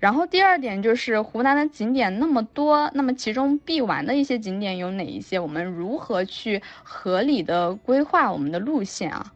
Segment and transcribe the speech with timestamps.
[0.00, 5.38] 然后第二点就是湖南的景点那么多，那么其中必玩的一些景点有哪一些？
[5.38, 9.32] 我们如何去合理的规划我们的路线啊？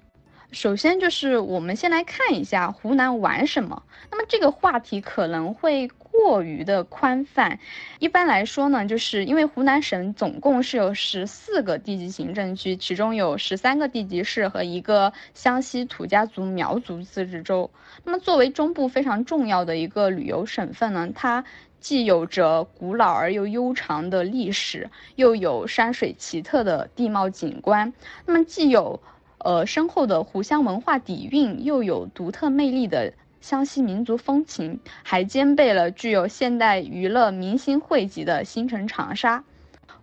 [0.55, 3.83] 首先就是我们先来看一下湖南玩什么。
[4.11, 7.59] 那么这个话题可能会过于的宽泛。
[7.99, 17.69] 一般来说呢，就是因为湖南省总共是有十四个地级行政区，其中有十三个地级市和一个湘西土家族苗族自治州。
[18.05, 21.45] 那么作为中部非常重要的一个旅游省份呢，它
[21.81, 27.93] 既有着古老而又悠长的历史，又有山水奇特的地貌景观。
[28.25, 29.03] 那么既有
[29.45, 33.13] 呃，深厚的湖湘文化底蕴，又有独特魅力的
[33.43, 39.45] 湘西民族风情，还兼备了具有现代娱乐明星汇集的新城长沙。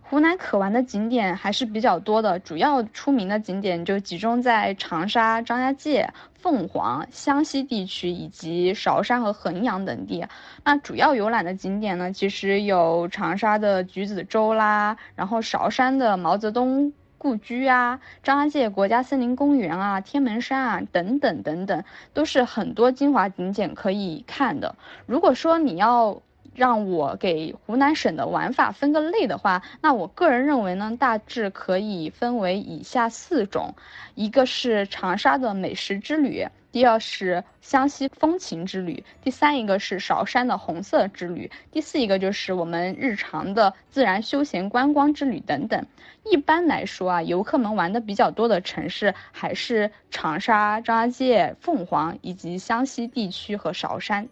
[0.00, 10.24] 湖南可玩的景点还是比较多的，主要出名的景点就集中在长沙、张家界、凤凰、湘西地区以及韶山和衡阳等地。
[10.62, 16.92] 那主要游览的景点呢，其实有长沙的橘子洲啦，然后韶山的毛泽东。
[17.22, 24.74] 故居啊，张家界国家森林公园啊，天门山啊，等等等等，都是很多精华景点可以看的。
[25.06, 26.20] 如果说你要
[26.54, 33.74] 让我给湖南省的玩法分个类的话，那我个人认为呢，大致可以分为以下四种：
[34.14, 36.46] 一个是长沙的美食之旅。
[36.70, 45.84] 第二是湘西风情之旅，第三一个是韶山的红色之旅，第四一个就是我们日常的自然休闲观光之旅等等。
[46.24, 54.26] 一般来说啊，游客们玩的比较多的城市还是长沙、张家界、凤凰以及湘西地区和韶山。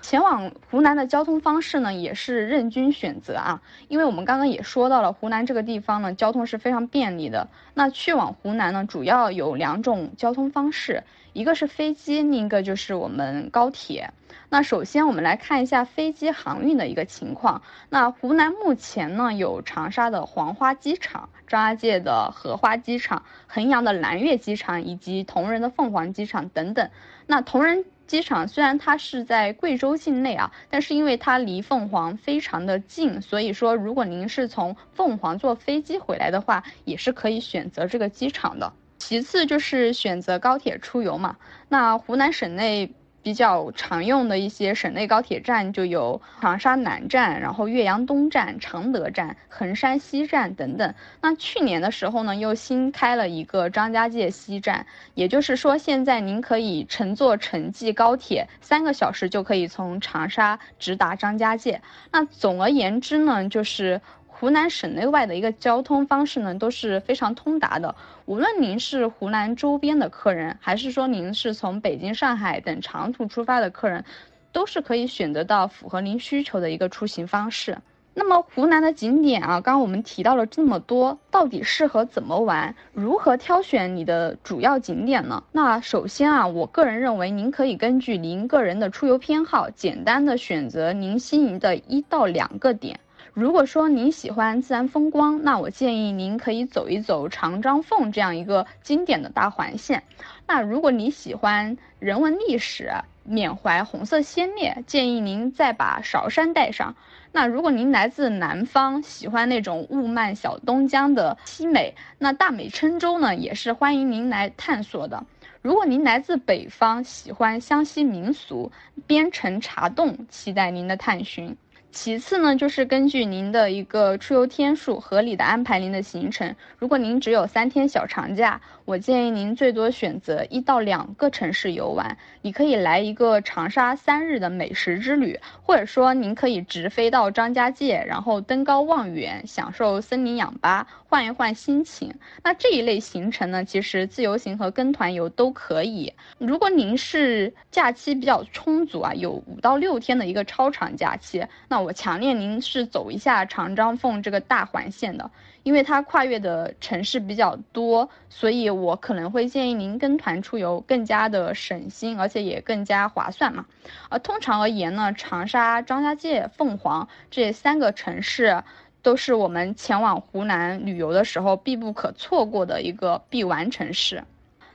[0.00, 7.48] 前往湖南的交通方式呢，也是任君选择啊，因为我们刚刚也说到了，湖南这个地方呢，交通是非常便利的。
[7.74, 11.04] 那去往湖南呢，主要有两种交通方式。
[11.34, 14.12] 一个是飞机，另一个就是我们高铁。
[14.48, 17.62] 那首先我们来看一下飞机航运的一个情况。
[17.90, 26.88] 那湖南目前呢有长沙的黄花机场、张家界的荷花机场、衡阳的蓝月机场以及铜仁的凤凰机场等等。
[27.26, 38.72] 那铜仁机场虽然它是在贵州境内啊，但是因为它离凤凰非常的近，所以说如果您是从凤凰坐飞机回来的话，也是可以选择这个机场的。
[38.98, 41.36] 其次就是选择高铁出游嘛，
[41.68, 42.92] 那湖南省内
[43.22, 50.94] 比较常用的一些省内高铁站就有长沙南站，然后岳阳东站、常德站、衡山西站等等。
[51.20, 61.82] 那去年的时候呢，又新开了一个张家界西站，也就是说现在您可以乘坐城际高铁，三个小时就可以从长沙直达张家界。
[62.12, 64.00] 那总而言之呢，就是。
[64.40, 67.92] 湖南省内外的一个交通方式呢，都是非常通达的。
[68.24, 74.04] 无论您是湖南周边的客人，还是说您是从北京、上海等长途出发的客人，
[74.52, 77.76] 都是可以选择到符合您需求的一个出行方式。
[78.14, 82.72] 那么湖南的景点啊，刚刚我们提到了这么多，到底适合怎么玩？
[82.92, 85.42] 如何挑选你的主要景点呢？
[85.50, 93.00] 那首先啊，我个人认为您可以根据您个人的出游偏好，简单的选择您心仪的一到两个点。
[93.38, 100.02] 如果说您喜欢自然风光，那我建议您可以走一走长张凤这样一个经典的大环线。
[100.48, 102.90] 那如果你喜欢人文历史，
[103.22, 106.96] 缅怀红色先烈，建议您再把韶山带上。
[107.30, 115.24] 那如果您来自南方，喜欢那种雾漫小东江的凄美，那大美郴州呢也是欢迎您来探索的。
[115.62, 118.72] 如果您来自北方，喜欢湘西民俗，
[119.06, 121.56] 边城茶洞，期待您的探寻。
[121.90, 126.54] 其次呢，就是根据您的一个出游天数，合理的安排您的行程。
[126.78, 132.16] 如果您只有三天小长假，我建议您最多选择一到两个城市游玩。
[132.42, 142.14] 你可以来一个长沙三日的美食之旅，或者说您可以直飞到张家界，然后登高望远，享受森林氧吧，换一换心情。
[142.44, 146.12] 那这一类行程呢，其实自由行和跟团游都可以。
[146.38, 155.30] 如果您是假期比较充足啊，有五到六天的一个超长假期，那我强烈您是走一下长张凤这个大环线的，
[155.62, 163.64] 因为它跨越的城市比较多，所以我可能会建议您跟团出游，更加的省心，而且也更加划算嘛。
[164.10, 168.62] 而通常而言呢，长沙、张家界、凤凰这三个城市，
[169.02, 174.24] 都是我们前往湖南旅游的时候必不可错过的一个必玩城市。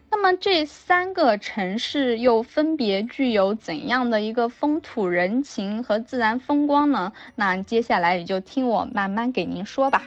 [0.10, 7.12] 那么这三个城市又分别具有怎样的一个风土人情和自然风光呢？
[7.36, 10.04] 那接下来也就听我慢慢给您说吧。